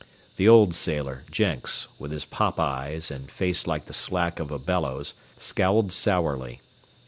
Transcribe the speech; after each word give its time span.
The 0.37 0.47
old 0.49 0.73
sailor, 0.73 1.25
Jenks, 1.29 1.87
with 1.99 2.11
his 2.11 2.25
pop 2.25 2.59
eyes, 2.59 3.11
and 3.11 3.29
face 3.29 3.67
like 3.67 3.85
the 3.85 3.93
slack 3.93 4.39
of 4.39 4.49
a 4.49 4.57
bellows, 4.57 5.13
scowled 5.37 5.91
sourly. 5.91 6.59